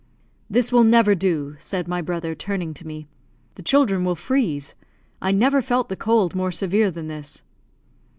"This 0.49 0.71
will 0.71 0.83
never 0.83 1.13
do," 1.13 1.55
said 1.59 1.87
my 1.87 2.01
brother, 2.01 2.33
turning 2.33 2.73
to 2.73 2.87
me; 2.87 3.07
"the 3.53 3.61
children 3.61 4.03
will 4.03 4.15
freeze. 4.15 4.73
I 5.21 5.31
never 5.31 5.61
felt 5.61 5.89
the 5.89 5.95
cold 5.95 6.33
more 6.33 6.49
severe 6.49 6.89
than 6.89 7.05
this." 7.05 7.43